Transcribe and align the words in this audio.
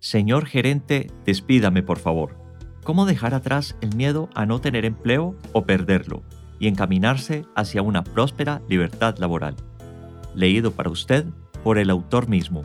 Señor 0.00 0.46
gerente, 0.46 1.10
despídame 1.26 1.82
por 1.82 1.98
favor. 1.98 2.34
¿Cómo 2.84 3.04
dejar 3.04 3.34
atrás 3.34 3.76
el 3.82 3.94
miedo 3.94 4.30
a 4.34 4.46
no 4.46 4.58
tener 4.58 4.86
empleo 4.86 5.36
o 5.52 5.66
perderlo 5.66 6.22
y 6.58 6.68
encaminarse 6.68 7.44
hacia 7.54 7.82
una 7.82 8.02
próspera 8.02 8.62
libertad 8.66 9.18
laboral? 9.18 9.56
Leído 10.34 10.72
para 10.72 10.88
usted 10.88 11.26
por 11.62 11.76
el 11.76 11.90
autor 11.90 12.30
mismo. 12.30 12.62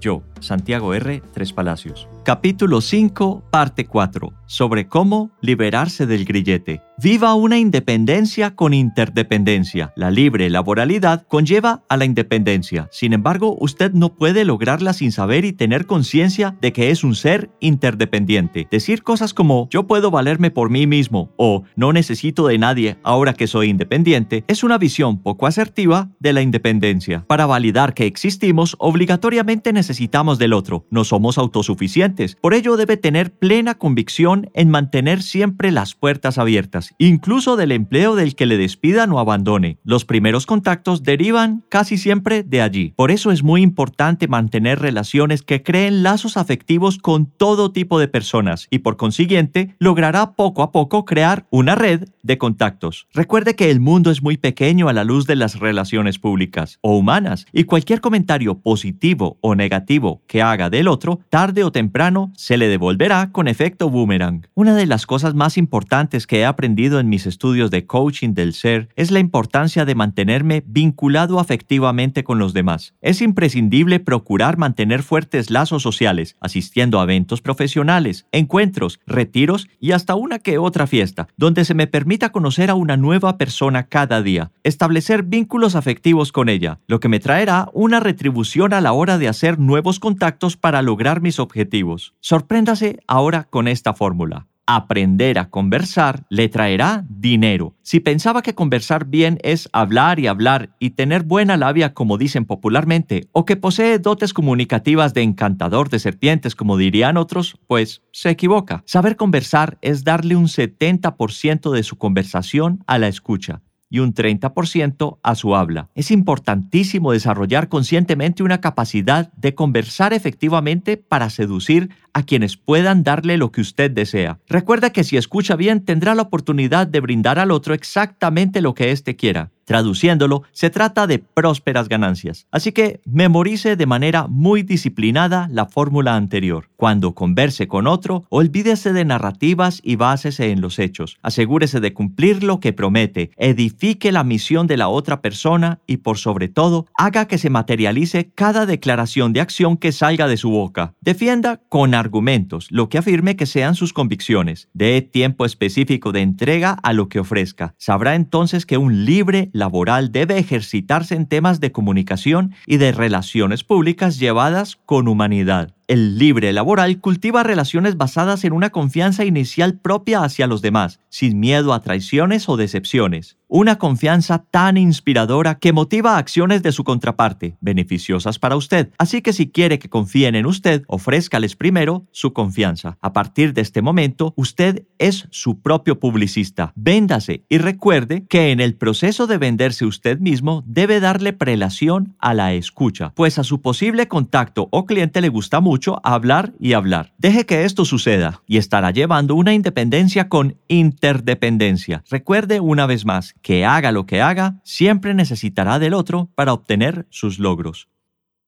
Yo, 0.00 0.22
Santiago 0.38 0.94
R. 0.94 1.22
Tres 1.32 1.52
Palacios. 1.52 2.08
Capítulo 2.26 2.80
5, 2.80 3.44
parte 3.52 3.86
4. 3.86 4.32
Sobre 4.46 4.88
cómo 4.88 5.30
liberarse 5.40 6.06
del 6.06 6.24
grillete. 6.24 6.82
Viva 6.98 7.34
una 7.34 7.58
independencia 7.58 8.56
con 8.56 8.74
interdependencia. 8.74 9.92
La 9.96 10.10
libre 10.10 10.50
laboralidad 10.50 11.26
conlleva 11.28 11.84
a 11.88 11.96
la 11.96 12.04
independencia. 12.04 12.88
Sin 12.90 13.12
embargo, 13.12 13.56
usted 13.60 13.92
no 13.92 14.16
puede 14.16 14.44
lograrla 14.44 14.92
sin 14.92 15.12
saber 15.12 15.44
y 15.44 15.52
tener 15.52 15.86
conciencia 15.86 16.56
de 16.60 16.72
que 16.72 16.90
es 16.90 17.04
un 17.04 17.14
ser 17.14 17.50
interdependiente. 17.60 18.66
Decir 18.70 19.02
cosas 19.04 19.34
como 19.34 19.68
yo 19.70 19.86
puedo 19.86 20.10
valerme 20.10 20.50
por 20.50 20.70
mí 20.70 20.86
mismo 20.86 21.32
o 21.36 21.64
no 21.76 21.92
necesito 21.92 22.46
de 22.46 22.58
nadie 22.58 22.96
ahora 23.04 23.34
que 23.34 23.46
soy 23.46 23.68
independiente 23.68 24.42
es 24.48 24.64
una 24.64 24.78
visión 24.78 25.22
poco 25.22 25.46
asertiva 25.46 26.08
de 26.18 26.32
la 26.32 26.40
independencia. 26.40 27.24
Para 27.28 27.46
validar 27.46 27.94
que 27.94 28.06
existimos, 28.06 28.74
obligatoriamente 28.80 29.72
necesitamos 29.72 30.38
del 30.38 30.54
otro. 30.54 30.86
No 30.90 31.04
somos 31.04 31.36
autosuficientes. 31.36 32.15
Por 32.40 32.54
ello 32.54 32.76
debe 32.76 32.96
tener 32.96 33.32
plena 33.32 33.74
convicción 33.74 34.50
en 34.54 34.70
mantener 34.70 35.22
siempre 35.22 35.70
las 35.70 35.94
puertas 35.94 36.38
abiertas 36.38 36.56
incluso 36.98 37.56
del 37.56 37.72
empleo 37.72 38.14
del 38.14 38.34
que 38.34 38.46
le 38.46 38.56
despidan 38.56 39.12
o 39.12 39.18
abandone. 39.18 39.78
Los 39.84 40.04
primeros 40.04 40.46
contactos 40.46 41.02
derivan 41.02 41.64
casi 41.68 41.98
siempre 41.98 42.42
de 42.42 42.62
allí. 42.62 42.92
Por 42.96 43.10
eso 43.10 43.30
es 43.30 43.42
muy 43.42 43.62
importante 43.62 44.28
mantener 44.28 44.80
relaciones 44.80 45.42
que 45.42 45.62
creen 45.62 46.02
lazos 46.02 46.36
afectivos 46.36 46.98
con 46.98 47.26
todo 47.26 47.72
tipo 47.72 47.98
de 47.98 48.08
personas 48.08 48.68
y 48.70 48.78
por 48.78 48.96
consiguiente 48.96 49.74
logrará 49.78 50.32
poco 50.32 50.62
a 50.62 50.72
poco 50.72 51.04
crear 51.04 51.46
una 51.50 51.74
red 51.74 52.04
de 52.22 52.38
contactos. 52.38 53.06
Recuerde 53.12 53.54
que 53.54 53.70
el 53.70 53.80
mundo 53.80 54.10
es 54.10 54.22
muy 54.22 54.36
pequeño 54.36 54.88
a 54.88 54.92
la 54.92 55.04
luz 55.04 55.26
de 55.26 55.36
las 55.36 55.58
relaciones 55.58 56.18
públicas 56.18 56.78
o 56.80 56.96
humanas 56.96 57.46
y 57.52 57.64
cualquier 57.64 58.00
comentario 58.00 58.58
positivo 58.58 59.38
o 59.40 59.54
negativo 59.54 60.22
que 60.26 60.42
haga 60.42 60.70
del 60.70 60.88
otro, 60.88 61.20
tarde 61.30 61.62
o 61.64 61.72
temprano 61.72 62.05
se 62.36 62.56
le 62.56 62.68
devolverá 62.68 63.32
con 63.32 63.48
efecto 63.48 63.90
boomerang. 63.90 64.46
Una 64.54 64.74
de 64.76 64.86
las 64.86 65.06
cosas 65.06 65.34
más 65.34 65.58
importantes 65.58 66.26
que 66.26 66.40
he 66.40 66.44
aprendido 66.44 67.00
en 67.00 67.08
mis 67.08 67.26
estudios 67.26 67.70
de 67.72 67.84
coaching 67.84 68.32
del 68.32 68.52
ser 68.52 68.88
es 68.94 69.10
la 69.10 69.18
importancia 69.18 69.84
de 69.84 69.96
mantenerme 69.96 70.62
vinculado 70.66 71.40
afectivamente 71.40 72.22
con 72.22 72.38
los 72.38 72.52
demás. 72.52 72.94
Es 73.00 73.20
imprescindible 73.22 73.98
procurar 73.98 74.56
mantener 74.56 75.02
fuertes 75.02 75.50
lazos 75.50 75.82
sociales, 75.82 76.36
asistiendo 76.40 77.00
a 77.00 77.04
eventos 77.04 77.40
profesionales, 77.40 78.26
encuentros, 78.30 79.00
retiros 79.06 79.66
y 79.80 79.90
hasta 79.90 80.14
una 80.14 80.38
que 80.38 80.58
otra 80.58 80.86
fiesta, 80.86 81.26
donde 81.36 81.64
se 81.64 81.74
me 81.74 81.88
permita 81.88 82.30
conocer 82.30 82.70
a 82.70 82.74
una 82.74 82.96
nueva 82.96 83.36
persona 83.36 83.88
cada 83.88 84.22
día, 84.22 84.52
establecer 84.62 85.24
vínculos 85.24 85.74
afectivos 85.74 86.30
con 86.30 86.48
ella, 86.48 86.78
lo 86.86 87.00
que 87.00 87.08
me 87.08 87.18
traerá 87.18 87.68
una 87.72 87.98
retribución 87.98 88.72
a 88.72 88.80
la 88.80 88.92
hora 88.92 89.18
de 89.18 89.26
hacer 89.26 89.58
nuevos 89.58 89.98
contactos 89.98 90.56
para 90.56 90.82
lograr 90.82 91.20
mis 91.20 91.40
objetivos. 91.40 91.95
Sorpréndase 92.20 92.98
ahora 93.06 93.44
con 93.44 93.68
esta 93.68 93.94
fórmula 93.94 94.46
aprender 94.66 95.38
a 95.38 95.48
conversar 95.48 96.24
le 96.28 96.48
traerá 96.48 97.04
dinero. 97.08 97.74
Si 97.82 98.00
pensaba 98.00 98.42
que 98.42 98.54
conversar 98.54 99.06
bien 99.06 99.38
es 99.42 99.68
hablar 99.72 100.18
y 100.18 100.26
hablar 100.26 100.70
y 100.78 100.90
tener 100.90 101.22
buena 101.22 101.56
labia 101.56 101.94
como 101.94 102.18
dicen 102.18 102.44
popularmente, 102.44 103.28
o 103.32 103.44
que 103.44 103.56
posee 103.56 103.98
dotes 103.98 104.34
comunicativas 104.34 105.14
de 105.14 105.22
encantador 105.22 105.88
de 105.88 106.00
serpientes 106.00 106.56
como 106.56 106.76
dirían 106.76 107.16
otros, 107.16 107.58
pues 107.66 108.02
se 108.12 108.30
equivoca. 108.30 108.82
Saber 108.86 109.16
conversar 109.16 109.78
es 109.82 110.04
darle 110.04 110.36
un 110.36 110.46
70% 110.46 111.70
de 111.70 111.82
su 111.82 111.96
conversación 111.96 112.82
a 112.86 112.98
la 112.98 113.08
escucha 113.08 113.62
y 113.88 114.00
un 114.00 114.14
30% 114.14 115.18
a 115.22 115.34
su 115.34 115.54
habla. 115.54 115.88
Es 115.94 116.10
importantísimo 116.10 117.12
desarrollar 117.12 117.68
conscientemente 117.68 118.42
una 118.42 118.60
capacidad 118.60 119.32
de 119.34 119.54
conversar 119.54 120.12
efectivamente 120.12 120.96
para 120.96 121.30
seducir 121.30 121.90
a 122.12 122.22
quienes 122.22 122.56
puedan 122.56 123.02
darle 123.02 123.36
lo 123.36 123.52
que 123.52 123.60
usted 123.60 123.90
desea. 123.90 124.38
Recuerda 124.48 124.90
que 124.90 125.04
si 125.04 125.16
escucha 125.16 125.54
bien 125.54 125.84
tendrá 125.84 126.14
la 126.14 126.22
oportunidad 126.22 126.86
de 126.86 127.00
brindar 127.00 127.38
al 127.38 127.50
otro 127.50 127.74
exactamente 127.74 128.60
lo 128.60 128.74
que 128.74 128.90
éste 128.90 129.16
quiera. 129.16 129.50
Traduciéndolo, 129.66 130.44
se 130.52 130.70
trata 130.70 131.08
de 131.08 131.18
prósperas 131.18 131.88
ganancias. 131.88 132.46
Así 132.52 132.70
que 132.70 133.00
memorice 133.04 133.74
de 133.74 133.86
manera 133.86 134.28
muy 134.28 134.62
disciplinada 134.62 135.48
la 135.50 135.66
fórmula 135.66 136.14
anterior. 136.14 136.70
Cuando 136.76 137.14
converse 137.14 137.68
con 137.68 137.86
otro, 137.86 138.24
olvídese 138.28 138.92
de 138.92 139.04
narrativas 139.04 139.80
y 139.82 139.96
básese 139.96 140.50
en 140.50 140.60
los 140.60 140.78
hechos. 140.78 141.16
Asegúrese 141.22 141.80
de 141.80 141.94
cumplir 141.94 142.42
lo 142.42 142.60
que 142.60 142.72
promete, 142.72 143.30
edifique 143.36 144.12
la 144.12 144.24
misión 144.24 144.66
de 144.66 144.76
la 144.76 144.88
otra 144.88 145.22
persona 145.22 145.80
y 145.86 145.98
por 145.98 146.18
sobre 146.18 146.48
todo, 146.48 146.86
haga 146.94 147.26
que 147.26 147.38
se 147.38 147.50
materialice 147.50 148.30
cada 148.34 148.66
declaración 148.66 149.32
de 149.32 149.40
acción 149.40 149.76
que 149.76 149.92
salga 149.92 150.28
de 150.28 150.36
su 150.36 150.50
boca. 150.50 150.94
Defienda 151.00 151.60
con 151.68 151.94
argumentos 151.94 152.68
lo 152.70 152.88
que 152.88 152.98
afirme 152.98 153.36
que 153.36 153.46
sean 153.46 153.74
sus 153.74 153.92
convicciones. 153.92 154.68
Dé 154.74 155.00
tiempo 155.02 155.46
específico 155.46 156.12
de 156.12 156.20
entrega 156.20 156.72
a 156.82 156.92
lo 156.92 157.08
que 157.08 157.20
ofrezca. 157.20 157.74
Sabrá 157.78 158.14
entonces 158.14 158.66
que 158.66 158.76
un 158.76 159.04
libre 159.04 159.50
laboral 159.52 160.12
debe 160.12 160.38
ejercitarse 160.38 161.14
en 161.14 161.26
temas 161.26 161.60
de 161.60 161.72
comunicación 161.72 162.54
y 162.66 162.76
de 162.76 162.92
relaciones 162.92 163.64
públicas 163.64 164.18
llevadas 164.18 164.76
con 164.84 165.08
humanidad. 165.08 165.75
El 165.88 166.18
libre 166.18 166.52
laboral 166.52 167.00
cultiva 167.00 167.44
relaciones 167.44 167.96
basadas 167.96 168.44
en 168.44 168.52
una 168.52 168.70
confianza 168.70 169.24
inicial 169.24 169.78
propia 169.78 170.24
hacia 170.24 170.48
los 170.48 170.60
demás, 170.60 170.98
sin 171.10 171.38
miedo 171.38 171.72
a 171.72 171.80
traiciones 171.80 172.48
o 172.48 172.56
decepciones. 172.56 173.38
Una 173.48 173.78
confianza 173.78 174.44
tan 174.50 174.76
inspiradora 174.76 175.54
que 175.60 175.72
motiva 175.72 176.18
acciones 176.18 176.64
de 176.64 176.72
su 176.72 176.82
contraparte, 176.82 177.56
beneficiosas 177.60 178.40
para 178.40 178.56
usted. 178.56 178.90
Así 178.98 179.22
que 179.22 179.32
si 179.32 179.46
quiere 179.50 179.78
que 179.78 179.88
confíen 179.88 180.34
en 180.34 180.46
usted, 180.46 180.82
ofrézcales 180.88 181.54
primero 181.54 182.08
su 182.10 182.32
confianza. 182.32 182.98
A 183.00 183.12
partir 183.12 183.54
de 183.54 183.60
este 183.60 183.82
momento, 183.82 184.34
usted 184.36 184.84
es 184.98 185.28
su 185.30 185.60
propio 185.60 186.00
publicista. 186.00 186.72
Véndase 186.74 187.44
y 187.48 187.58
recuerde 187.58 188.26
que 188.28 188.50
en 188.50 188.58
el 188.58 188.74
proceso 188.74 189.28
de 189.28 189.38
venderse 189.38 189.86
usted 189.86 190.18
mismo 190.18 190.64
debe 190.66 190.98
darle 190.98 191.32
prelación 191.32 192.16
a 192.18 192.34
la 192.34 192.52
escucha, 192.52 193.12
pues 193.14 193.38
a 193.38 193.44
su 193.44 193.62
posible 193.62 194.08
contacto 194.08 194.66
o 194.72 194.86
cliente 194.86 195.20
le 195.20 195.28
gusta 195.28 195.60
mucho 195.60 196.00
hablar 196.02 196.52
y 196.58 196.72
hablar. 196.72 197.14
Deje 197.18 197.46
que 197.46 197.64
esto 197.64 197.84
suceda 197.84 198.42
y 198.48 198.56
estará 198.56 198.90
llevando 198.90 199.36
una 199.36 199.54
independencia 199.54 200.28
con 200.28 200.56
interdependencia. 200.66 202.02
Recuerde 202.10 202.58
una 202.58 202.86
vez 202.86 203.04
más 203.04 203.36
que 203.46 203.64
haga 203.64 203.92
lo 203.92 204.06
que 204.06 204.20
haga, 204.20 204.60
siempre 204.64 205.14
necesitará 205.14 205.78
del 205.78 205.94
otro 205.94 206.32
para 206.34 206.52
obtener 206.52 207.06
sus 207.10 207.38
logros. 207.38 207.88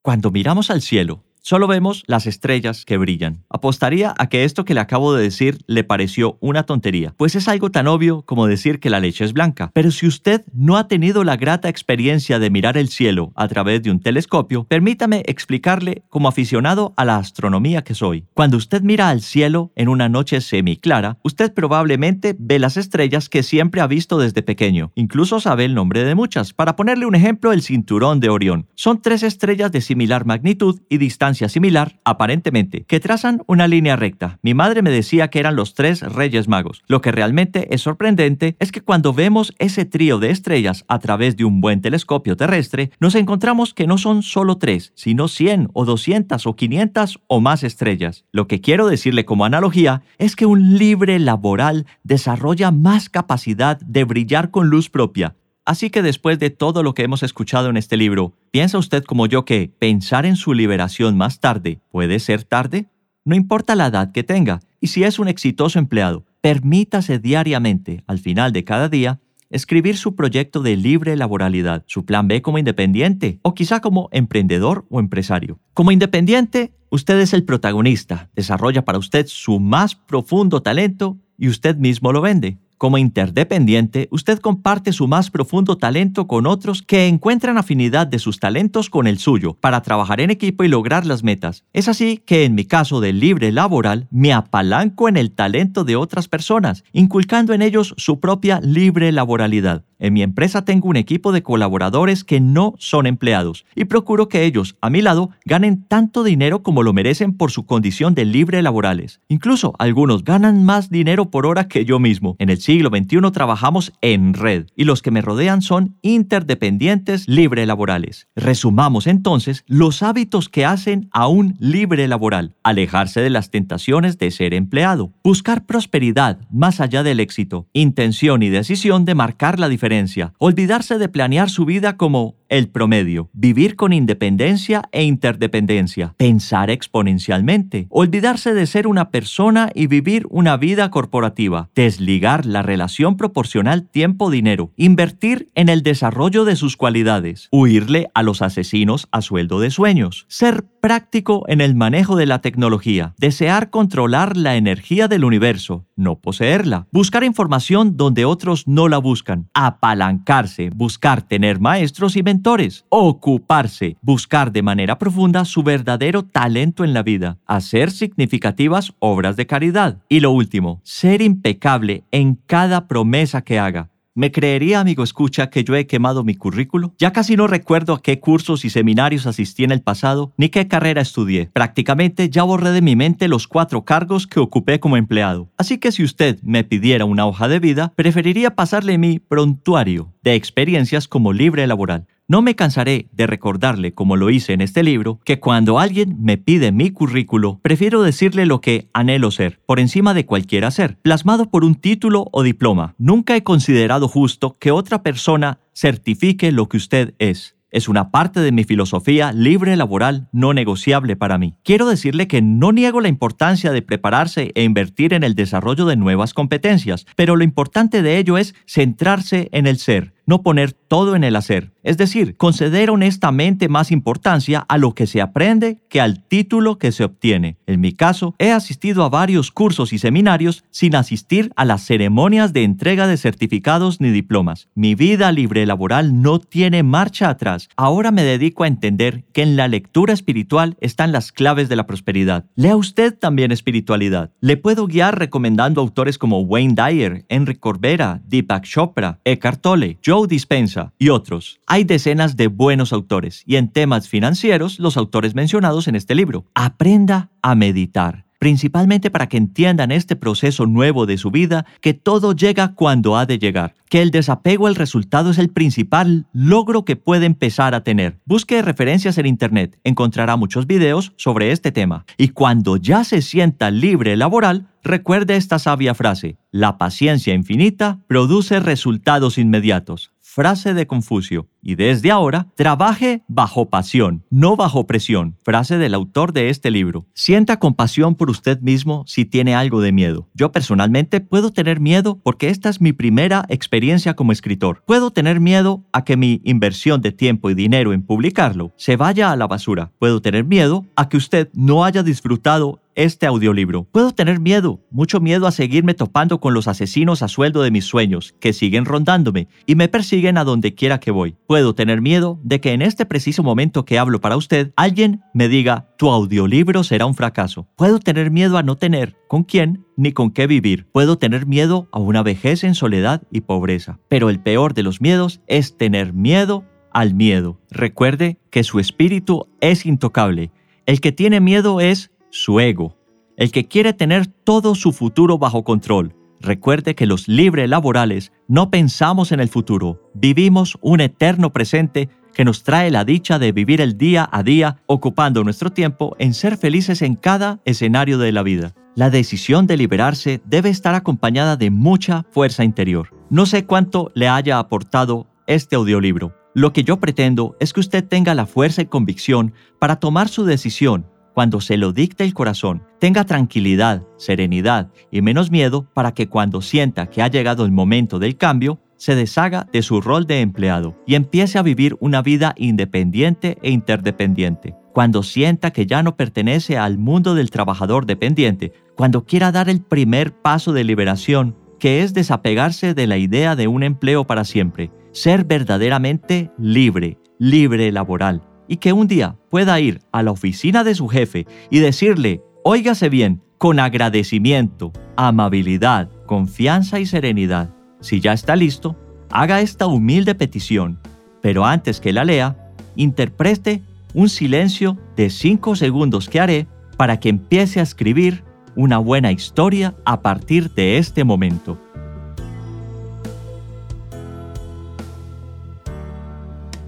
Cuando 0.03 0.33
miramos 0.33 0.73
al 0.73 0.83
cielo, 0.83 1.23
Solo 1.49 1.67
vemos 1.67 2.03
las 2.07 2.27
estrellas 2.27 2.85
que 2.85 2.99
brillan. 2.99 3.43
Apostaría 3.49 4.15
a 4.19 4.29
que 4.29 4.45
esto 4.45 4.67
que 4.67 4.75
le 4.75 4.81
acabo 4.81 5.15
de 5.15 5.23
decir 5.23 5.57
le 5.67 5.83
pareció 5.83 6.37
una 6.43 6.65
tontería, 6.65 7.15
pues 7.17 7.35
es 7.37 7.49
algo 7.49 7.71
tan 7.71 7.87
obvio 7.87 8.21
como 8.21 8.47
decir 8.47 8.81
que 8.81 8.91
la 8.91 9.01
leche 9.01 9.25
es 9.25 9.33
blanca. 9.33 9.71
Pero 9.73 9.91
si 9.91 10.07
usted 10.07 10.45
no 10.53 10.77
ha 10.77 10.89
tenido 10.89 11.25
la 11.25 11.39
grata 11.39 11.71
experiencia 11.71 12.39
de 12.39 12.51
mirar 12.51 12.77
el 12.77 12.91
cielo 12.91 13.33
a 13.35 13.49
través 13.49 13.83
de 13.83 13.91
un 13.91 14.01
telescopio, 14.01 14.65
permítame 14.65 15.23
explicarle 15.25 16.03
como 16.11 16.29
aficionado 16.29 16.93
a 16.99 17.07
la 17.07 17.17
astronomía 17.17 17.83
que 17.83 17.95
soy. 17.95 18.27
Cuando 18.35 18.59
usted 18.59 18.83
mira 18.83 19.09
al 19.09 19.23
cielo 19.23 19.73
en 19.75 19.89
una 19.89 20.11
noche 20.11 20.43
semiclara, 20.43 21.17
usted 21.23 21.55
probablemente 21.55 22.37
ve 22.39 22.59
las 22.59 22.77
estrellas 22.77 23.31
que 23.31 23.43
siempre 23.43 23.81
ha 23.81 23.87
visto 23.87 24.19
desde 24.19 24.43
pequeño. 24.43 24.93
Incluso 24.97 25.41
sabe 25.41 25.65
el 25.65 25.75
nombre 25.75 26.05
de 26.05 26.15
muchas. 26.15 26.53
Para 26.53 26.77
ponerle 26.77 27.07
un 27.07 27.15
ejemplo, 27.15 27.55
el 27.55 27.63
cinturón 27.63 28.21
de 28.21 28.29
Orión. 28.29 28.67
Son 28.75 29.01
tres 29.01 29.23
estrellas 29.23 29.73
de 29.73 29.81
similar 29.81 30.27
magnitud 30.27 30.83
y 30.91 30.99
distancia 30.99 31.38
similar, 31.47 32.01
aparentemente, 32.03 32.85
que 32.85 32.99
trazan 32.99 33.43
una 33.47 33.69
línea 33.69 33.95
recta. 33.95 34.41
Mi 34.43 34.55
madre 34.55 34.83
me 34.83 34.91
decía 34.91 35.29
que 35.29 35.39
eran 35.39 35.55
los 35.55 35.75
tres 35.75 36.03
reyes 36.03 36.49
magos. 36.49 36.83
Lo 36.89 37.01
que 37.01 37.13
realmente 37.13 37.73
es 37.73 37.83
sorprendente 37.83 38.57
es 38.59 38.73
que 38.73 38.81
cuando 38.81 39.13
vemos 39.13 39.55
ese 39.59 39.85
trío 39.85 40.19
de 40.19 40.31
estrellas 40.31 40.85
a 40.89 40.99
través 40.99 41.37
de 41.37 41.45
un 41.45 41.61
buen 41.61 41.81
telescopio 41.81 42.37
terrestre, 42.37 42.91
nos 42.99 43.15
encontramos 43.15 43.75
que 43.75 43.87
no 43.87 43.99
son 43.99 44.23
solo 44.23 44.59
tres, 44.59 44.93
sino 44.97 45.29
100 45.29 45.69
o 45.75 45.85
200 45.85 46.47
o 46.47 46.57
500 46.57 47.21
o 47.27 47.41
más 47.41 47.63
estrellas. 47.63 48.25
Lo 48.33 48.49
que 48.49 48.61
quiero 48.61 48.89
decirle 48.89 49.25
como 49.25 49.45
analogía 49.45 50.03
es 50.17 50.35
que 50.35 50.47
un 50.47 50.79
libre 50.79 51.19
laboral 51.19 51.87
desarrolla 52.03 52.71
más 52.71 53.11
capacidad 53.11 53.79
de 53.81 54.05
brillar 54.05 54.51
con 54.51 54.69
luz 54.71 54.89
propia, 54.89 55.37
Así 55.69 55.91
que 55.91 56.01
después 56.01 56.39
de 56.39 56.49
todo 56.49 56.83
lo 56.83 56.95
que 56.95 57.03
hemos 57.03 57.23
escuchado 57.23 57.69
en 57.69 57.77
este 57.77 57.99
libro, 57.99 58.33
¿piensa 58.51 58.79
usted 58.79 59.05
como 59.05 59.27
yo 59.27 59.45
que 59.45 59.71
pensar 59.79 60.25
en 60.25 60.37
su 60.37 60.55
liberación 60.55 61.19
más 61.19 61.41
tarde 61.41 61.83
puede 61.91 62.21
ser 62.21 62.43
tarde? 62.43 62.87
No 63.27 63.35
importa 63.35 63.75
la 63.75 63.89
edad 63.89 64.11
que 64.11 64.25
tenga, 64.25 64.61
y 64.81 64.87
si 64.87 65.05
es 65.05 65.19
un 65.19 65.29
exitoso 65.29 65.79
empleado, 65.79 66.25
permítase 66.41 67.19
diariamente, 67.19 68.03
al 68.07 68.19
final 68.19 68.55
de 68.55 68.65
cada 68.65 68.89
día, 68.89 69.21
escribir 69.51 69.99
su 69.99 70.17
proyecto 70.17 70.63
de 70.63 70.75
libre 70.79 71.15
laboralidad, 71.17 71.85
su 71.87 72.07
plan 72.07 72.29
B 72.29 72.41
como 72.41 72.57
independiente 72.57 73.39
o 73.43 73.53
quizá 73.53 73.81
como 73.81 74.09
emprendedor 74.11 74.87
o 74.89 75.01
empresario. 75.01 75.61
Como 75.75 75.93
independiente, 75.93 76.73
usted 76.89 77.21
es 77.21 77.35
el 77.35 77.45
protagonista, 77.45 78.31
desarrolla 78.35 78.87
para 78.87 78.97
usted 78.97 79.27
su 79.27 79.61
más 79.61 79.95
profundo 79.95 80.63
talento 80.63 81.19
y 81.37 81.49
usted 81.49 81.77
mismo 81.77 82.11
lo 82.11 82.23
vende. 82.23 82.57
Como 82.79 82.97
interdependiente, 82.97 84.07
usted 84.13 84.39
comparte 84.39 84.93
su 84.93 85.09
más 85.09 85.33
profundo 85.33 85.77
talento 85.77 86.29
con 86.29 86.47
otros 86.47 86.81
que 86.81 87.09
encuentran 87.09 87.59
afinidad 87.59 88.07
de 88.07 88.21
sus 88.21 88.39
talentos 88.39 88.89
con 88.89 89.09
el 89.09 89.19
suyo 89.19 89.55
para 89.61 89.83
trabajar 89.83 90.21
en 90.21 90.31
equipo 90.31 90.63
y 90.63 90.69
lograr 90.69 91.05
las 91.05 91.25
metas. 91.25 91.65
Es 91.73 91.89
así 91.89 92.23
que 92.25 92.45
en 92.45 92.55
mi 92.55 92.67
caso 92.67 93.01
de 93.01 93.13
libre 93.13 93.51
laboral, 93.51 94.07
me 94.13 94.33
apalanco 94.33 95.09
en 95.09 95.17
el 95.17 95.33
talento 95.33 95.83
de 95.83 95.97
otras 95.97 96.29
personas, 96.29 96.85
inculcando 96.93 97.53
en 97.53 97.63
ellos 97.63 97.95
su 97.97 98.21
propia 98.21 98.61
libre 98.61 99.11
laboralidad. 99.11 99.83
En 100.01 100.13
mi 100.13 100.23
empresa 100.23 100.65
tengo 100.65 100.89
un 100.89 100.97
equipo 100.97 101.33
de 101.33 101.43
colaboradores 101.43 102.23
que 102.23 102.41
no 102.41 102.75
son 102.79 103.07
empleados 103.07 103.65
y 103.75 103.87
procuro 103.87 104.29
que 104.29 104.45
ellos, 104.45 104.77
a 104.81 104.91
mi 104.91 105.03
lado, 105.03 105.31
ganen 105.45 105.83
tanto 105.83 106.23
dinero 106.23 106.63
como 106.63 106.85
lo 106.85 106.93
merecen 106.93 107.37
por 107.37 107.51
su 107.51 107.67
condición 107.67 108.15
de 108.15 108.25
libre 108.25 108.63
laborales. 108.63 109.21
Incluso 109.27 109.75
algunos 109.81 110.23
ganan 110.23 110.65
más 110.65 110.89
dinero 110.89 111.31
por 111.31 111.47
hora 111.47 111.67
que 111.67 111.85
yo 111.85 111.99
mismo. 111.99 112.37
En 112.39 112.49
el 112.49 112.59
siglo 112.69 112.91
XXI 112.91 113.31
trabajamos 113.33 113.95
en 114.03 114.35
red 114.35 114.67
y 114.77 114.85
los 114.85 115.01
que 115.01 115.11
me 115.11 115.23
rodean 115.23 115.63
son 115.63 115.97
interdependientes 116.03 117.27
libre 117.27 117.65
laborales. 117.65 118.29
Resumamos 118.37 119.07
entonces 119.07 119.65
los 119.67 120.03
hábitos 120.03 120.51
que 120.51 120.67
hacen 120.67 121.09
a 121.13 121.29
un 121.29 121.57
libre 121.61 122.07
laboral. 122.09 122.57
Alejarse 122.63 123.23
de 123.23 123.31
las 123.31 123.51
tentaciones 123.51 124.19
de 124.19 124.31
ser 124.31 124.53
empleado. 124.53 125.15
Buscar 125.25 125.65
prosperidad 125.65 126.41
más 126.51 126.83
allá 126.83 127.03
del 127.03 127.21
éxito. 127.21 127.69
Intención 127.73 128.43
y 128.43 128.51
decisión 128.51 129.07
de 129.07 129.15
marcar 129.15 129.59
la 129.59 129.71
diferencia 129.71 130.35
olvidarse 130.37 130.99
de 130.99 131.09
planear 131.09 131.49
su 131.49 131.65
vida 131.65 131.97
como 131.97 132.35
el 132.49 132.69
promedio, 132.69 133.31
vivir 133.33 133.77
con 133.77 133.93
independencia 133.93 134.83
e 134.93 135.05
interdependencia, 135.05 136.15
pensar 136.17 136.71
exponencialmente, 136.71 137.87
olvidarse 137.91 138.55
de 138.55 138.67
ser 138.67 138.87
una 138.87 139.11
persona 139.11 139.71
y 139.75 139.87
vivir 139.87 140.27
una 140.31 140.57
vida 140.57 140.91
corporativa, 140.91 141.71
desligar 141.75 142.47
la 142.47 142.63
relación 142.63 143.17
proporcional 143.17 143.89
tiempo-dinero, 143.89 144.73
invertir 144.77 145.49
en 145.55 145.69
el 145.69 145.83
desarrollo 145.83 146.45
de 146.45 146.57
sus 146.57 146.77
cualidades, 146.77 147.49
huirle 147.53 148.09
a 148.15 148.23
los 148.23 148.43
asesinos 148.43 149.09
a 149.11 149.23
sueldo 149.23 149.61
de 149.61 149.71
sueños, 149.71 150.27
ser 150.29 150.65
práctico 150.81 151.45
en 151.49 151.61
el 151.61 151.75
manejo 151.75 152.17
de 152.17 152.27
la 152.27 152.41
tecnología, 152.41 153.15
desear 153.19 153.71
controlar 153.71 154.37
la 154.37 154.57
energía 154.57 155.09
del 155.09 155.25
universo, 155.25 155.88
no 155.99 156.17
poseerla, 156.21 156.87
buscar 156.93 157.25
información 157.25 157.97
donde 157.97 158.25
otros 158.25 158.67
no 158.67 158.89
la 158.89 158.99
buscan, 158.99 159.49
apalancarse, 159.53 160.71
buscar 160.71 161.23
tener 161.23 161.61
maestros 161.61 162.17
y 162.17 162.23
mentores, 162.23 162.85
ocuparse, 162.89 163.97
buscar 164.01 164.53
de 164.53 164.63
manera 164.63 164.99
profunda 164.99 165.45
su 165.45 165.63
verdadero 165.63 166.23
talento 166.23 166.85
en 166.85 166.95
la 166.95 167.03
vida, 167.03 167.39
hacer 167.47 167.91
significativas 167.91 168.95
obras 168.99 169.37
de 169.37 169.47
caridad. 169.47 169.99
Y 170.09 170.21
lo 170.21 170.31
último, 170.31 170.81
ser 170.85 171.21
impecable 171.21 172.05
en 172.13 172.37
cada 172.47 172.87
promesa 172.87 173.43
que 173.43 173.59
haga 173.59 173.91
¿Me 174.19 174.33
creería, 174.33 174.81
amigo 174.81 175.05
escucha, 175.05 175.49
que 175.49 175.63
yo 175.63 175.77
he 175.77 175.87
quemado 175.87 176.25
mi 176.25 176.35
currículo? 176.35 176.93
Ya 176.99 177.13
casi 177.13 177.37
no 177.37 177.47
recuerdo 177.47 177.95
a 177.95 178.03
qué 178.03 178.19
cursos 178.19 178.65
y 178.65 178.71
seminarios 178.71 179.29
asistí 179.29 179.63
en 179.63 179.71
el 179.71 179.81
pasado, 179.81 180.33
ni 180.37 180.49
qué 180.49 180.67
carrera 180.67 181.03
estudié. 181.03 181.51
Prácticamente 181.53 182.29
ya 182.29 182.43
borré 182.43 182.73
de 182.73 182.83
mi 182.83 182.97
mente 182.97 183.29
los 183.29 183.47
cuatro 183.47 183.85
cargos 183.85 184.27
que 184.27 184.41
ocupé 184.41 184.81
como 184.81 184.97
empleado. 184.97 185.53
Así 185.57 185.79
que 185.79 185.93
si 185.93 186.03
usted 186.03 186.37
me 186.43 186.65
pidiera 186.65 187.05
una 187.05 187.29
hoja 187.29 187.47
de 187.47 187.61
vida, 187.61 187.93
preferiría 187.95 188.57
pasarle 188.57 188.99
mi 188.99 189.21
prontuario 189.21 190.13
de 190.25 190.35
experiencias 190.35 191.07
como 191.07 191.33
libre 191.33 191.65
laboral. 191.69 192.09
No 192.31 192.43
me 192.43 192.55
cansaré 192.55 193.09
de 193.13 193.27
recordarle, 193.27 193.95
como 193.95 194.15
lo 194.15 194.29
hice 194.29 194.53
en 194.53 194.61
este 194.61 194.83
libro, 194.83 195.19
que 195.25 195.41
cuando 195.41 195.79
alguien 195.79 196.19
me 196.21 196.37
pide 196.37 196.73
mi 196.73 196.91
currículo, 196.91 197.59
prefiero 197.63 198.03
decirle 198.03 198.45
lo 198.45 198.61
que 198.61 198.91
anhelo 198.93 199.31
ser, 199.31 199.63
por 199.65 199.81
encima 199.81 200.13
de 200.13 200.27
cualquier 200.27 200.67
hacer, 200.67 200.99
plasmado 201.01 201.51
por 201.51 201.65
un 201.65 201.75
título 201.75 202.29
o 202.31 202.43
diploma. 202.43 202.95
Nunca 202.99 203.35
he 203.35 203.43
considerado 203.43 204.09
justo 204.09 204.55
que 204.61 204.73
otra 204.73 205.03
persona 205.03 205.61
certifique 205.75 206.53
lo 206.53 206.69
que 206.69 206.77
usted 206.77 207.15
es. 207.19 207.57
Es 207.71 207.89
una 207.89 208.11
parte 208.11 208.41
de 208.41 208.53
mi 208.53 208.65
filosofía 208.65 209.33
libre 209.33 209.77
laboral 209.77 210.29
no 210.33 210.53
negociable 210.53 211.17
para 211.17 211.39
mí. 211.39 211.55
Quiero 211.65 211.87
decirle 211.87 212.27
que 212.27 212.43
no 212.43 212.73
niego 212.73 213.01
la 213.01 213.09
importancia 213.09 213.73
de 213.73 213.83
prepararse 213.83 214.53
e 214.55 214.65
invertir 214.65 215.15
en 215.15 215.23
el 215.23 215.35
desarrollo 215.35 215.87
de 215.87 215.97
nuevas 215.97 216.35
competencias, 216.35 217.07
pero 217.17 217.37
lo 217.37 217.45
importante 217.45 218.03
de 218.03 218.19
ello 218.19 218.37
es 218.37 218.55
centrarse 218.67 219.49
en 219.53 219.67
el 219.67 219.79
ser, 219.79 220.15
no 220.29 220.43
poner 220.43 220.73
todo 220.73 221.17
en 221.17 221.25
el 221.25 221.37
hacer. 221.37 221.73
Es 221.83 221.97
decir, 221.97 222.37
conceder 222.37 222.91
honestamente 222.91 223.69
más 223.69 223.91
importancia 223.91 224.67
a 224.69 224.77
lo 224.77 224.95
que 224.95 225.07
se 225.07 225.23
aprende 225.23 225.81
que 225.89 226.03
al 226.03 226.23
título 226.23 226.77
que 226.77 226.93
se 226.93 227.03
obtiene. 227.03 227.57
En 227.67 227.81
mi 227.81 227.93
caso, 227.93 228.35
he 228.39 228.53
asistido 228.53 229.05
a 229.05 229.09
varios 229.09 229.51
cursos 229.51 229.95
y 229.95 229.99
seminarios 229.99 230.65
sin 230.71 230.95
asistir 230.97 231.51
a 231.57 231.65
las 231.65 231.83
ceremonias 231.83 232.53
de 232.53 232.65
entrega 232.65 233.07
de 233.07 233.17
certificados 233.17 234.03
ni 234.03 234.11
diplomas. 234.11 234.69
Mi 234.75 234.95
vida 234.95 235.33
libre 235.33 235.65
laboral 235.65 236.21
no 236.21 236.41
tiene 236.41 236.83
marcha 236.83 237.31
atrás. 237.31 237.71
Ahora 237.75 238.11
me 238.11 238.23
dedico 238.23 238.65
a 238.65 238.69
entender 238.69 239.25
que 239.33 239.43
en 239.43 239.57
la 239.57 239.67
lectura 239.67 240.13
espiritual 240.13 240.77
están 240.83 241.11
las 241.11 241.33
claves 241.33 241.71
de 241.71 241.77
la 241.77 241.87
prosperidad. 241.87 242.45
Lea 242.55 242.77
usted 242.77 243.17
también 243.19 243.51
espiritualidad. 243.51 244.31
Le 244.41 244.59
puedo 244.59 244.87
guiar 244.89 245.19
recomendando 245.19 245.81
autores 245.81 246.19
como 246.19 246.41
Wayne 246.41 246.75
Dyer, 246.75 247.25
Enrique 247.31 247.61
Corbera, 247.61 248.21
Deepak 248.27 248.65
Chopra, 248.65 249.21
Eckhart 249.25 249.63
Tolle, 249.63 249.97
Joe 250.19 250.27
Dispensa 250.27 250.93
y 250.99 251.11
otros. 251.11 251.61
Hay 251.69 251.85
decenas 251.85 252.37
de 252.37 252.49
buenos 252.49 252.93
autores 252.93 253.45
y 253.47 253.55
en 253.55 253.69
temas 253.69 254.09
financieros 254.09 254.81
los 254.81 254.97
autores 254.97 255.37
mencionados 255.37 255.87
en 255.87 255.95
este 255.95 256.17
libro. 256.17 256.45
Aprenda 256.55 257.31
a 257.41 257.55
meditar 257.55 258.28
principalmente 258.39 259.11
para 259.11 259.29
que 259.29 259.37
entiendan 259.37 259.91
este 259.91 260.17
proceso 260.17 260.67
nuevo 260.67 261.07
de 261.07 261.19
su 261.19 261.31
vida, 261.31 261.67
que 261.81 261.95
todo 261.95 262.33
llega 262.33 262.75
cuando 262.75 263.17
ha 263.17 263.27
de 263.27 263.39
llegar, 263.39 263.75
que 263.89 264.03
el 264.03 264.11
desapego 264.11 264.67
al 264.67 264.77
resultado 264.77 265.31
es 265.31 265.39
el 265.39 265.51
principal 265.51 266.27
logro 266.33 266.85
que 266.85 266.97
puede 266.97 267.27
empezar 267.27 267.75
a 267.75 267.83
tener. 267.83 268.19
Busque 268.25 268.63
referencias 268.63 269.19
en 269.19 269.27
Internet, 269.27 269.79
encontrará 269.85 270.37
muchos 270.37 270.67
videos 270.67 271.13
sobre 271.17 271.53
este 271.53 271.73
tema, 271.73 272.05
y 272.17 272.29
cuando 272.29 272.77
ya 272.77 273.05
se 273.05 273.23
sienta 273.23 273.71
libre 273.71 274.17
laboral, 274.17 274.69
recuerde 274.83 275.37
esta 275.37 275.59
sabia 275.59 275.95
frase, 275.95 276.37
la 276.51 276.79
paciencia 276.79 277.35
infinita 277.35 278.01
produce 278.07 278.61
resultados 278.61 279.39
inmediatos 279.39 280.13
frase 280.31 280.75
de 280.75 280.87
Confucio, 280.87 281.49
y 281.63 281.75
desde 281.75 282.11
ahora 282.11 282.49
trabaje 282.55 283.23
bajo 283.29 283.71
pasión, 283.71 284.25
no 284.29 284.57
bajo 284.57 284.87
presión, 284.87 285.37
frase 285.43 285.79
del 285.79 285.95
autor 285.95 286.35
de 286.35 286.51
este 286.51 286.71
libro. 286.71 287.07
Sienta 287.15 287.59
compasión 287.59 288.15
por 288.15 288.29
usted 288.29 288.61
mismo 288.61 289.05
si 289.07 289.25
tiene 289.25 289.55
algo 289.55 289.81
de 289.81 289.91
miedo. 289.91 290.29
Yo 290.35 290.53
personalmente 290.53 291.21
puedo 291.21 291.51
tener 291.51 291.81
miedo 291.81 292.21
porque 292.23 292.51
esta 292.51 292.69
es 292.69 292.83
mi 292.83 292.93
primera 292.93 293.47
experiencia 293.49 294.15
como 294.15 294.33
escritor. 294.33 294.83
Puedo 294.87 295.11
tener 295.11 295.41
miedo 295.41 295.83
a 295.93 296.05
que 296.05 296.19
mi 296.19 296.43
inversión 296.45 297.01
de 297.01 297.13
tiempo 297.13 297.49
y 297.49 297.55
dinero 297.55 297.95
en 297.95 298.03
publicarlo 298.03 298.73
se 298.77 298.97
vaya 298.97 299.33
a 299.33 299.37
la 299.37 299.47
basura. 299.47 299.93
Puedo 299.99 300.21
tener 300.21 300.45
miedo 300.45 300.85
a 300.95 301.09
que 301.09 301.17
usted 301.17 301.49
no 301.55 301.87
haya 301.87 302.03
disfrutado 302.03 302.81
este 302.99 303.27
audiolibro. 303.27 303.85
Puedo 303.85 304.13
tener 304.13 304.41
miedo, 304.41 304.81
mucho 304.91 305.21
miedo 305.21 305.47
a 305.47 305.53
seguirme 305.53 305.95
topando 305.95 306.41
con 306.41 306.53
los 306.53 306.67
asesinos 306.67 307.23
a 307.23 307.29
sueldo 307.29 307.63
de 307.63 307.71
mis 307.71 307.85
sueños, 307.85 308.35
que 308.41 308.53
siguen 308.53 308.85
rondándome 308.85 309.47
y 309.67 309.77
me 309.77 309.87
persiguen 309.87 310.37
a 310.37 310.43
donde 310.43 310.75
quiera 310.75 310.99
que 310.99 311.13
voy. 311.13 311.37
Puedo 311.47 311.77
tener 311.77 312.03
miedo 312.03 312.41
de 312.43 312.61
que 312.61 312.73
en 312.73 312.83
este 312.83 313.07
preciso 313.07 313.45
momento 313.45 313.85
que 313.85 314.01
hablo 314.01 314.21
para 314.21 314.37
usted, 314.37 314.73
alguien 314.75 315.23
me 315.33 315.49
diga, 315.49 315.95
tu 315.97 316.11
audiolibro 316.11 316.83
será 316.83 317.07
un 317.07 317.15
fracaso. 317.15 317.69
Puedo 317.77 318.01
tener 318.01 318.33
miedo 318.33 318.59
a 318.59 318.65
no 318.65 318.77
tener 318.77 319.17
con 319.29 319.45
quién 319.45 319.85
ni 319.97 320.11
con 320.11 320.33
qué 320.33 320.49
vivir. 320.49 320.89
Puedo 320.91 321.19
tener 321.19 321.47
miedo 321.47 321.89
a 321.93 322.01
una 322.01 322.25
vejez 322.25 322.65
en 322.65 322.75
soledad 322.75 323.23
y 323.31 323.43
pobreza. 323.43 324.01
Pero 324.09 324.29
el 324.29 324.41
peor 324.41 324.75
de 324.75 324.83
los 324.83 325.01
miedos 325.01 325.41
es 325.47 325.77
tener 325.77 326.13
miedo 326.13 326.65
al 326.93 327.15
miedo. 327.15 327.61
Recuerde 327.71 328.39
que 328.51 328.65
su 328.65 328.81
espíritu 328.81 329.47
es 329.61 329.87
intocable. 329.87 330.51
El 330.85 331.01
que 331.01 331.13
tiene 331.13 331.39
miedo 331.41 331.81
es 331.81 332.11
su 332.31 332.61
ego, 332.61 332.97
el 333.37 333.53
que 333.53 333.67
quiere 333.67 333.93
tener 333.93 334.27
todo 334.27 334.75
su 334.75 334.93
futuro 334.93 335.39
bajo 335.39 335.65
control. 335.65 336.15
Recuerde 336.41 336.95
que 336.95 337.07
los 337.07 337.29
libres 337.29 337.69
laborales 337.69 338.33
no 338.47 338.71
pensamos 338.71 339.33
en 339.33 339.41
el 339.41 339.49
futuro, 339.49 340.11
vivimos 340.15 340.79
un 340.81 341.01
eterno 341.01 341.53
presente 341.53 342.09
que 342.35 342.45
nos 342.45 342.63
trae 342.63 342.91
la 342.91 343.05
dicha 343.05 343.39
de 343.39 343.51
vivir 343.51 343.81
el 343.81 343.99
día 343.99 344.29
a 344.31 344.43
día, 344.43 344.77
ocupando 344.87 345.43
nuestro 345.43 345.71
tiempo 345.71 346.15
en 346.21 346.35
ser 346.35 346.57
felices 346.57 347.03
en 347.03 347.17
cada 347.17 347.61
escenario 347.65 348.19
de 348.19 348.31
la 348.31 348.45
vida. 348.45 348.75
La 348.95 349.11
decisión 349.11 349.67
de 349.67 349.77
liberarse 349.77 350.41
debe 350.45 350.71
estar 350.71 350.95
acompañada 350.95 351.57
de 351.57 351.71
mucha 351.71 352.25
fuerza 352.31 352.65
interior. 352.65 353.09
No 353.31 353.47
sé 353.47 353.65
cuánto 353.65 354.13
le 354.15 354.29
haya 354.29 354.59
aportado 354.59 355.27
este 355.47 355.77
audiolibro. 355.77 356.35
Lo 356.55 356.73
que 356.73 356.85
yo 356.85 356.99
pretendo 356.99 357.57
es 357.61 357.73
que 357.73 357.81
usted 357.81 358.05
tenga 358.05 358.35
la 358.35 358.47
fuerza 358.47 358.83
y 358.83 358.87
convicción 358.87 359.53
para 359.79 359.97
tomar 359.97 360.29
su 360.29 360.45
decisión 360.45 361.07
cuando 361.39 361.61
se 361.61 361.77
lo 361.77 361.93
dicte 361.93 362.25
el 362.25 362.35
corazón, 362.35 362.83
tenga 362.99 363.23
tranquilidad, 363.23 364.03
serenidad 364.17 364.91
y 365.13 365.23
menos 365.23 365.53
miedo 365.53 365.89
para 365.95 366.13
que 366.13 366.29
cuando 366.29 366.61
sienta 366.63 367.11
que 367.11 367.23
ha 367.23 367.29
llegado 367.29 367.65
el 367.65 367.71
momento 367.71 368.19
del 368.19 368.37
cambio, 368.37 368.81
se 368.97 369.15
deshaga 369.15 369.69
de 369.73 369.83
su 369.83 370.01
rol 370.01 370.27
de 370.27 370.41
empleado 370.41 371.01
y 371.07 371.15
empiece 371.15 371.57
a 371.57 371.63
vivir 371.63 371.97
una 372.01 372.23
vida 372.23 372.55
independiente 372.57 373.57
e 373.63 373.71
interdependiente. 373.71 374.75
Cuando 374.93 375.23
sienta 375.23 375.71
que 375.71 375.87
ya 375.87 376.03
no 376.03 376.17
pertenece 376.17 376.77
al 376.77 376.99
mundo 376.99 377.37
del 377.37 377.53
trabajador 377.53 378.05
dependiente, 378.05 378.73
cuando 378.97 379.25
quiera 379.25 379.53
dar 379.53 379.69
el 379.69 379.81
primer 379.81 380.33
paso 380.33 380.73
de 380.73 380.83
liberación, 380.83 381.55
que 381.79 382.03
es 382.03 382.15
desapegarse 382.15 382.95
de 382.95 383.07
la 383.07 383.17
idea 383.17 383.55
de 383.55 383.69
un 383.69 383.85
empleo 383.85 384.27
para 384.27 384.43
siempre, 384.43 384.91
ser 385.13 385.45
verdaderamente 385.45 386.51
libre, 386.59 387.17
libre 387.39 387.93
laboral, 387.93 388.43
y 388.69 388.77
que 388.77 388.93
un 388.93 389.09
día 389.09 389.37
pueda 389.51 389.81
ir 389.81 390.01
a 390.13 390.23
la 390.23 390.31
oficina 390.31 390.85
de 390.85 390.95
su 390.95 391.09
jefe 391.09 391.47
y 391.71 391.79
decirle, 391.81 392.43
óigase 392.63 393.09
bien, 393.09 393.43
con 393.57 393.81
agradecimiento, 393.81 394.93
amabilidad, 395.17 396.09
confianza 396.27 397.01
y 397.01 397.07
serenidad. 397.07 397.71
Si 398.01 398.21
ya 398.21 398.33
está 398.33 398.55
listo, 398.55 398.97
haga 399.31 399.61
esta 399.61 399.87
humilde 399.87 400.35
petición, 400.35 401.01
pero 401.43 401.65
antes 401.65 402.01
que 402.01 402.13
la 402.13 402.25
lea, 402.25 402.57
interprete 402.95 403.83
un 404.15 404.29
silencio 404.29 404.97
de 405.17 405.31
5 405.31 405.75
segundos 405.77 406.29
que 406.29 406.41
haré 406.41 406.67
para 406.97 407.19
que 407.19 407.29
empiece 407.29 407.81
a 407.81 407.83
escribir 407.83 408.45
una 408.77 408.99
buena 408.99 409.33
historia 409.33 409.97
a 410.05 410.21
partir 410.21 410.73
de 410.75 410.99
este 410.99 411.25
momento. 411.25 411.79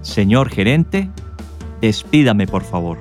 Señor 0.01 0.49
gerente, 0.49 1.09
despídame 1.81 2.47
por 2.47 2.63
favor. 2.63 2.97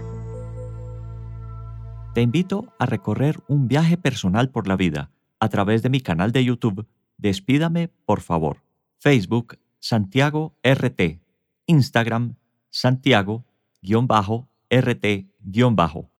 Te 2.14 2.22
invito 2.22 2.72
a 2.78 2.87
recorrer 2.87 3.40
un 3.46 3.68
viaje 3.68 3.96
personal 3.96 4.50
por 4.50 4.66
la 4.66 4.76
vida 4.76 5.10
a 5.38 5.49
través 5.49 5.82
de 5.82 5.90
mi 5.90 6.00
canal 6.00 6.32
de 6.32 6.44
YouTube 6.44 6.87
Despídame 7.20 7.88
por 8.06 8.22
favor. 8.22 8.62
Facebook 8.99 9.58
Santiago 9.78 10.54
RT. 10.62 11.20
Instagram 11.66 12.37
Santiago-RT- 12.70 15.28